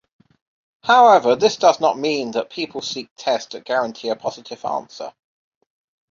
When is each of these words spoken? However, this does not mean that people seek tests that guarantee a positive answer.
However, 0.83 1.35
this 1.35 1.57
does 1.57 1.79
not 1.79 1.95
mean 1.95 2.31
that 2.31 2.49
people 2.49 2.81
seek 2.81 3.11
tests 3.17 3.51
that 3.51 3.65
guarantee 3.65 4.09
a 4.09 4.15
positive 4.15 4.65
answer. 4.65 5.13